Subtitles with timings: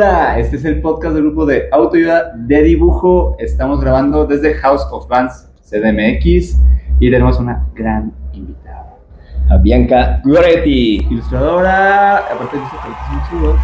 [0.00, 3.34] Hola, este es el podcast del grupo de autoayuda de dibujo.
[3.40, 6.56] Estamos grabando desde House of Bands CDMX
[7.00, 8.94] y tenemos una gran invitada.
[9.50, 11.04] A Bianca Goretti.
[11.10, 12.76] Ilustradora, aparte de eso,
[13.10, 13.60] muy chulos.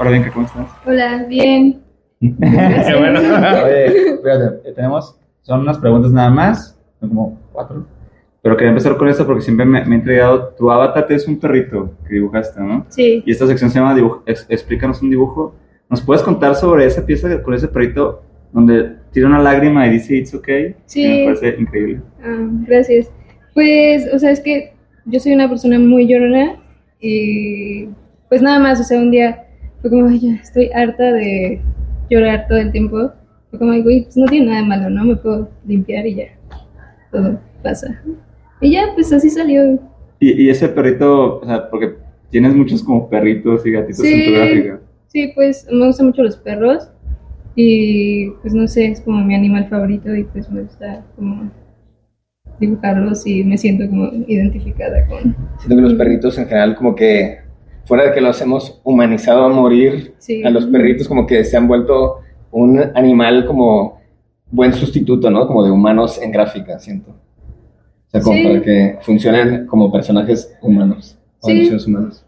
[0.00, 0.66] Hola Bianca, ¿cómo estás?
[0.86, 1.82] Hola, bien.
[2.20, 7.84] bueno, oye, fíjate, eh, tenemos, son unas preguntas nada más, son como cuatro.
[8.40, 11.38] Pero quería empezar con esto porque siempre me, me ha entregado, tu avatar es un
[11.38, 12.86] perrito que dibujaste, ¿no?
[12.88, 13.22] Sí.
[13.26, 15.54] Y esta sección se llama dibujo, Explícanos un dibujo.
[15.94, 20.16] ¿Nos puedes contar sobre esa pieza con ese perrito donde tira una lágrima y dice
[20.16, 20.74] It's okay?
[20.86, 21.06] Sí.
[21.06, 22.00] Me parece increíble.
[22.20, 23.12] Ah, gracias.
[23.54, 24.72] Pues, o sea, es que
[25.04, 26.56] yo soy una persona muy llorona
[26.98, 27.86] y
[28.28, 29.44] pues nada más, o sea, un día
[29.82, 31.60] fue como, ay, ya estoy harta de
[32.10, 33.12] llorar todo el tiempo.
[33.50, 35.04] Fue como, güey, pues no tiene nada de malo, ¿no?
[35.04, 36.24] Me puedo limpiar y ya,
[37.12, 38.02] todo pasa.
[38.60, 39.78] Y ya, pues así salió.
[40.18, 41.94] Y, y ese perrito, o sea, porque
[42.30, 44.80] tienes muchos como perritos y gatitos en tu gráfica.
[45.14, 46.88] Sí, pues me gustan mucho los perros
[47.54, 51.52] y pues no sé, es como mi animal favorito y pues me gusta como
[52.58, 55.36] dibujarlos y me siento como identificada con...
[55.58, 57.38] Siento que los perritos en general como que,
[57.84, 60.42] fuera de que los hemos humanizado a morir, Sí.
[60.42, 62.16] a los perritos como que se han vuelto
[62.50, 64.00] un animal como
[64.50, 65.46] buen sustituto, ¿no?
[65.46, 67.10] Como de humanos en gráfica, siento.
[67.12, 68.44] O sea, como Sí.
[68.48, 71.70] para que funcionen como personajes humanos, o Sí.
[71.86, 72.24] humanos.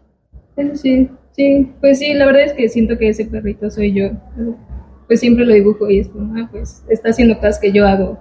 [0.55, 4.09] Eso sí, sí, pues sí, la verdad es que siento que ese perrito soy yo.
[5.07, 8.19] Pues siempre lo dibujo y es como, ah, pues está haciendo cosas que yo hago.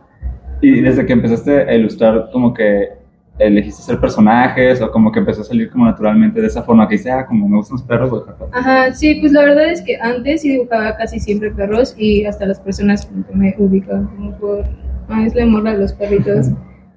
[0.61, 2.91] Y desde que empezaste a ilustrar, como que
[3.39, 6.97] elegiste ser personajes o como que empezó a salir como naturalmente de esa forma que
[6.97, 8.59] dice, ah, como me gustan los perros, voy a.
[8.59, 12.47] Ajá, sí, pues la verdad es que antes sí dibujaba casi siempre perros y hasta
[12.47, 14.65] las personas como que me ubican como por,
[15.09, 16.47] ah, es la morra de los perritos.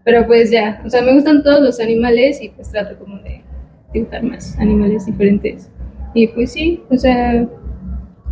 [0.05, 3.41] Pero pues ya, o sea, me gustan todos los animales y pues trato como de
[3.93, 5.69] dibujar más animales diferentes.
[6.13, 7.47] Y pues sí, o sea,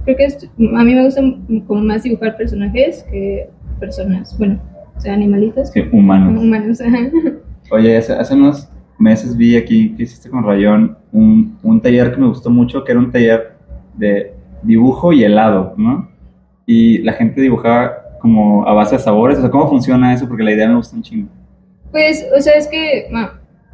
[0.05, 1.21] creo que es- a mí me gusta
[1.67, 3.49] como más dibujar personajes que
[3.79, 4.59] personas, bueno,
[4.95, 5.69] o sea, animalitos.
[5.69, 6.41] Sí, humanos.
[6.41, 7.09] Humanos, ajá.
[7.71, 12.17] Oye, hace, hace unos meses vi aquí que hiciste con Rayón un, un taller que
[12.19, 13.53] me gustó mucho, que era un taller
[13.95, 14.33] de
[14.63, 16.09] dibujo y helado, ¿no?
[16.66, 20.27] Y la gente dibujaba como a base de sabores, o sea, ¿cómo funciona eso?
[20.27, 21.29] Porque la idea me gusta un chingo.
[21.91, 23.07] Pues, o sea, es que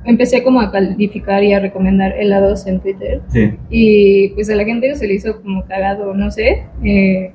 [0.05, 3.21] empecé como a calificar y a recomendar helados en Twitter.
[3.29, 3.53] Sí.
[3.69, 6.63] Y pues a la gente se le hizo como cagado, no sé.
[6.83, 7.31] eh,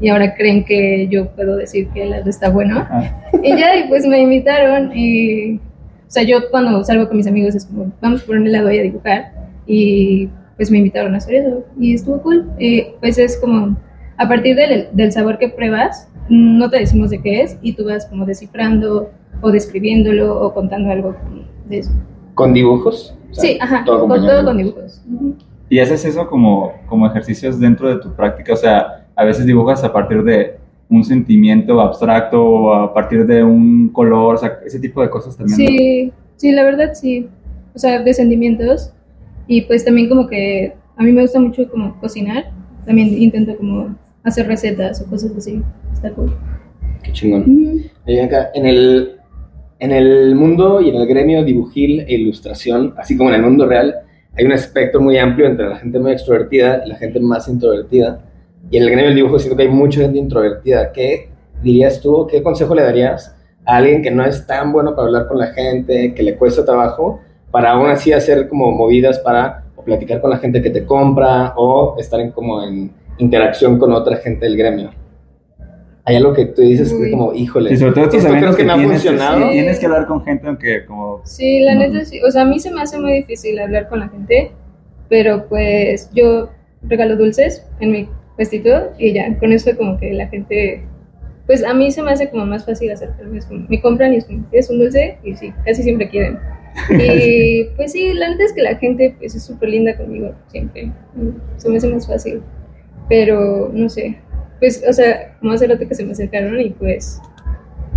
[0.00, 2.86] y ahora creen que yo puedo decir que el helado está bueno.
[2.90, 4.96] Ah, Y ya, y pues me invitaron.
[4.96, 5.60] Y, o
[6.08, 8.82] sea, yo cuando salgo con mis amigos es como, vamos por un helado y a
[8.82, 9.32] dibujar.
[9.66, 11.64] Y pues me invitaron a hacer eso.
[11.78, 12.50] Y estuvo cool.
[13.00, 13.76] Pues es como,
[14.16, 17.58] a partir del, del sabor que pruebas, no te decimos de qué es.
[17.60, 19.10] Y tú vas como descifrando
[19.42, 21.14] o describiéndolo o contando algo
[21.70, 21.92] de eso.
[22.34, 23.14] ¿Con dibujos?
[23.30, 25.02] O sea, sí, ajá, todo con todo con dibujos.
[25.68, 29.82] Y haces eso como, como ejercicios dentro de tu práctica, o sea, a veces dibujas
[29.84, 34.80] a partir de un sentimiento abstracto o a partir de un color, o sea, ese
[34.80, 35.58] tipo de cosas también.
[35.58, 35.66] ¿no?
[35.66, 37.28] Sí, sí, la verdad sí.
[37.74, 38.92] O sea, de sentimientos.
[39.46, 42.50] Y pues también como que a mí me gusta mucho como cocinar.
[42.84, 43.94] También intento como
[44.24, 45.62] hacer recetas o cosas así.
[45.92, 46.34] Está cool.
[47.04, 47.44] Qué chingón.
[48.06, 49.19] Oye, Bianca, en el,
[49.80, 53.66] en el mundo y en el gremio dibujil e ilustración, así como en el mundo
[53.66, 53.94] real,
[54.36, 58.20] hay un espectro muy amplio entre la gente muy extrovertida y la gente más introvertida.
[58.70, 60.92] Y en el gremio del dibujo siento que hay mucha gente introvertida.
[60.92, 61.30] ¿Qué
[61.62, 65.26] dirías tú, qué consejo le darías a alguien que no es tan bueno para hablar
[65.26, 67.20] con la gente, que le cuesta trabajo,
[67.50, 71.54] para aún así hacer como movidas para o platicar con la gente que te compra
[71.56, 74.90] o estar en, como en interacción con otra gente del gremio?
[76.04, 77.10] Hay algo que tú dices que Uy.
[77.10, 79.42] como, híjole, Y sobre todo estos esto creo que que me ha tienes, funcionado.
[79.46, 81.20] sí, tienes que hablar con gente aunque como...
[81.24, 81.80] Sí, la No.
[81.80, 82.20] neta sí.
[82.22, 84.52] O sea, a mí se me hace muy difícil hablar con la gente.
[85.08, 86.50] Pero pues yo
[86.82, 90.84] regalo dulces en mi puestito y ya, con eso como que la gente...
[91.46, 93.38] Pues a mí se me hace como más fácil acercarme.
[93.38, 95.18] Es como, me compran y es como, ¿quieres un dulce?
[95.24, 96.38] Y sí, casi siempre quieren.
[96.90, 100.92] Y pues sí, la neta es que la gente pues es súper linda conmigo, siempre.
[101.56, 102.40] Se me hace más fácil.
[103.08, 104.16] Pero no sé,
[104.60, 107.20] pues, o sea, como hace rato que se me acercaron y pues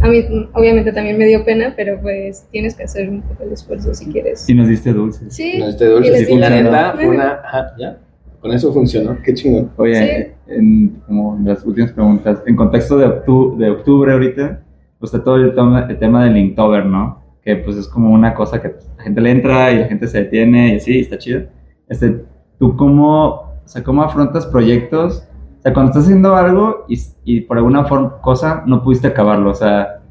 [0.01, 3.53] a mí obviamente también me dio pena, pero pues tienes que hacer un poco el
[3.53, 4.49] esfuerzo si quieres.
[4.49, 5.33] Y nos diste dulces.
[5.33, 5.59] Sí.
[5.59, 7.97] No, este dulce, y sí, la neta, una, ajá, ya,
[8.39, 9.71] con eso funcionó, qué chingón.
[9.77, 10.53] Oye, Sí.
[10.53, 14.61] en como las últimas preguntas, en contexto de, octu de octubre ahorita,
[14.99, 17.21] pues está todo el tema, el tema del Inktober, ¿no?
[17.43, 20.19] Que pues es como una cosa que la gente le entra y la gente se
[20.23, 21.43] detiene y así, está chido.
[21.87, 22.23] Este,
[22.59, 25.27] ¿Tú cómo, o sea, cómo afrontas proyectos?
[25.63, 29.51] O sea, cuando estás haciendo algo y, y por alguna forma, cosa no pudiste acabarlo,
[29.51, 30.01] o sea,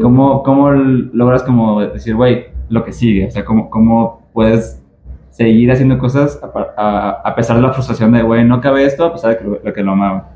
[0.00, 3.26] ¿cómo, cómo logras como decir, güey, lo que sigue?
[3.26, 4.80] O sea, ¿cómo, cómo puedes
[5.30, 6.40] seguir haciendo cosas
[6.76, 9.44] a, a, pesar de la frustración de, güey, no cabe esto, a pesar de que
[9.44, 10.30] lo, que lo amaba?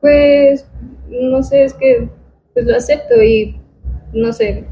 [0.00, 0.66] Pues,
[1.10, 2.08] no sé, es que
[2.54, 3.60] pues lo acepto y
[4.14, 4.64] no sé,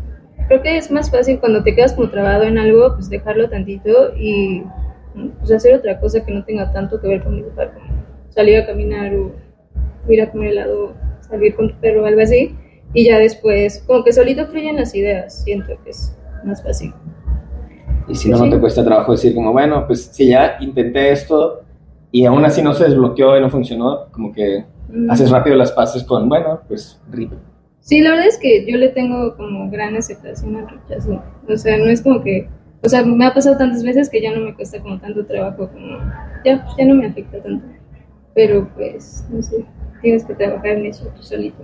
[0.49, 4.15] creo que es más fácil cuando te quedas como trabado en algo, pues dejarlo tantito
[4.17, 4.63] y
[5.39, 7.75] pues hacer otra cosa que no tenga tanto que ver con dibujar,
[8.35, 9.33] salir a caminar o
[10.09, 12.55] ir a comer helado, salir con tu perro o algo así,
[12.93, 16.93] y ya después, como que solito fluyen las ideas, siento que es más fácil.
[18.09, 21.63] Y si no, no te cuesta trabajo decir como, bueno, pues si ya intenté esto
[22.11, 25.11] y aún así no se desbloqueó y no funcionó, como que mm.
[25.11, 27.33] haces rápido las pases con, bueno, pues RIP.
[27.81, 31.23] Sí, la verdad es que yo le tengo como gran aceptación al rechazo.
[31.49, 32.49] O sea, no es como que,
[32.83, 35.69] o sea, me ha pasado tantas veces que ya no me cuesta como tanto trabajo,
[35.71, 35.99] como,
[36.45, 37.67] ya, ya no me afecta tanto.
[38.35, 39.65] Pero pues, no sé,
[40.03, 41.63] tienes que trabajar en eso tú solito.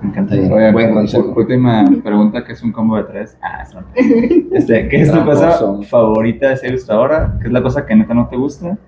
[0.00, 0.34] Me encanta.
[0.34, 1.32] Oye, buen consejo.
[1.36, 3.36] Última pregunta, que es un combo de tres.
[3.42, 3.64] Ah,
[4.52, 7.36] este, ¿Qué es tu cosa favorita de ser ilustradora?
[7.40, 8.78] ¿Qué es la cosa que neta no te gusta?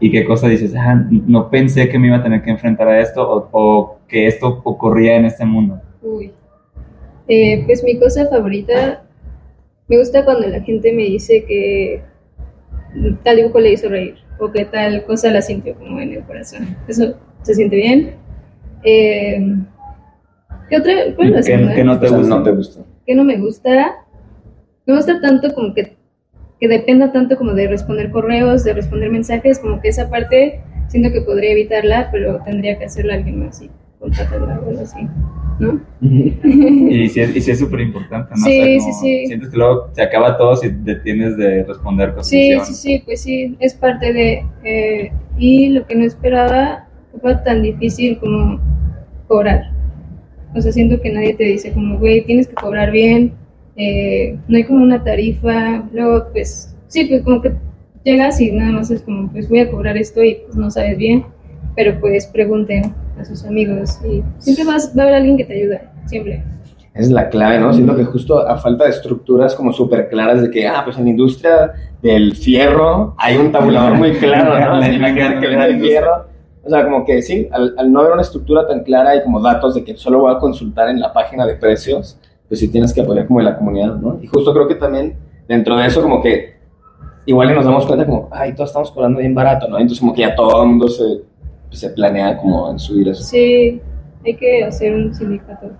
[0.00, 3.00] ¿Y qué cosa dices, ah, no pensé que me iba a tener que enfrentar a
[3.00, 5.80] esto o, o que esto ocurría en este mundo?
[6.02, 6.32] Uy.
[7.26, 9.02] Eh, pues mi cosa favorita,
[9.88, 12.02] me gusta cuando la gente me dice que
[13.22, 16.76] tal dibujo le hizo reír o que tal cosa la sintió como en el corazón.
[16.86, 18.14] Eso se siente bien.
[18.84, 19.56] Eh,
[20.68, 20.92] ¿Qué otra?
[21.16, 22.28] ¿Cuál es ¿Qué, no, te gusta?
[22.28, 22.80] no te gusta?
[23.06, 24.04] ¿Qué no me gusta?
[24.86, 25.96] Me gusta tanto como que,
[26.60, 31.12] que dependa tanto como de responder correos, de responder mensajes, como que esa parte siento
[31.12, 35.08] que podría evitarla, pero tendría que hacerla alguien más, así, contratarla o algo así,
[35.58, 35.80] ¿no?
[36.00, 38.44] y si es súper importante, ¿no?
[38.44, 39.26] Sí, sí, sí.
[39.26, 42.28] Sientes que luego se acaba todo si detienes de responder cosas.
[42.28, 44.46] Sí, sí, sí, pues sí, es parte de...
[44.64, 46.88] Eh, y lo que no esperaba
[47.20, 48.60] fue tan difícil como
[49.26, 49.72] cobrar.
[50.54, 53.32] O sea, siento que nadie te dice como, güey, tienes que cobrar bien,
[53.76, 57.52] eh, no hay como una tarifa, luego pues, sí, pues como que
[58.04, 60.96] llegas y nada más es como, pues voy a cobrar esto y pues no sabes
[60.96, 61.24] bien,
[61.76, 65.54] pero pues pregunten a sus amigos y siempre vas, va a haber alguien que te
[65.54, 66.44] ayude, siempre.
[66.94, 67.72] Es la clave, ¿no?
[67.72, 71.04] Siento que justo a falta de estructuras como súper claras de que, ah, pues en
[71.04, 71.72] la industria
[72.02, 74.80] del fierro hay un tabulador muy claro, ¿no?
[75.40, 76.28] que fierro
[76.68, 79.74] o sea, como que sí, al, no haber una estructura tan clara y como datos
[79.74, 83.00] de que solo voy a consultar en la página de precios, pues sí tienes que
[83.00, 84.18] apoyar como en la comunidad, ¿no?
[84.20, 85.16] Y justo creo que también
[85.48, 86.58] dentro de eso como que
[87.24, 89.78] igual nos damos cuenta como, ay, todos estamos cobrando bien barato, ¿no?
[89.78, 91.22] Entonces como que ya todo el mundo se,
[91.76, 93.22] se planea como en subir eso.
[93.22, 93.80] Sí,
[94.24, 95.70] hay que hacer un sindicato.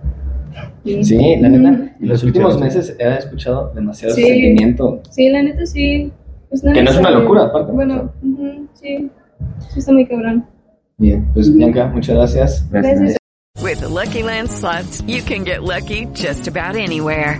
[0.83, 5.01] Sí, la neta, en los últimos meses he escuchado demasiado sentimiento.
[5.09, 6.11] Sí, la neta sí.
[6.49, 7.71] Pues que no es una locura, aparte.
[7.71, 8.11] Bueno,
[8.73, 9.09] sí,
[9.71, 10.45] sí está muy cabrón.
[10.97, 12.67] Bien, pues Bianca, muchas gracias.
[12.71, 13.17] Gracias.
[13.61, 17.39] With the Lucky Land slots, you can get lucky just about anywhere.